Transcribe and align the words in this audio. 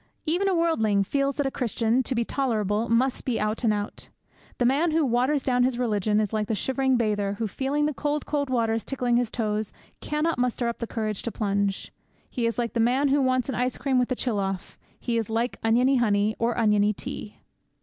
Even 0.25 0.47
a 0.47 0.55
worldling 0.55 1.03
feels 1.03 1.35
that 1.35 1.45
a 1.45 1.51
Christian, 1.51 2.01
to 2.01 2.15
be 2.15 2.25
tolerable, 2.25 2.89
must 2.89 3.23
be 3.23 3.39
out 3.39 3.63
and 3.63 3.71
out. 3.71 4.09
The 4.57 4.65
man 4.65 4.89
who 4.89 5.05
waters 5.05 5.43
down 5.43 5.61
his 5.61 5.77
religion 5.77 6.19
is 6.19 6.33
like 6.33 6.47
the 6.47 6.55
shivering 6.55 6.97
bather 6.97 7.33
who, 7.33 7.47
feeling 7.47 7.85
the 7.85 7.93
cold, 7.93 8.25
cold 8.25 8.49
waters 8.49 8.83
tickling 8.83 9.17
his 9.17 9.29
toes, 9.29 9.71
cannot 9.99 10.39
muster 10.39 10.67
up 10.67 10.79
the 10.79 10.87
courage 10.87 11.21
to 11.21 11.31
plunge; 11.31 11.93
he 12.31 12.47
is 12.47 12.57
like 12.57 12.73
the 12.73 12.79
man 12.79 13.09
who 13.09 13.21
wants 13.21 13.47
an 13.47 13.53
ice 13.53 13.77
cream 13.77 13.99
with 13.99 14.09
the 14.09 14.15
chill 14.15 14.39
off; 14.39 14.75
he 14.99 15.19
is 15.19 15.29
like 15.29 15.59
oniony 15.63 15.97
honey 15.97 16.35
or 16.39 16.57
oniony 16.57 16.93
tea! 16.93 17.37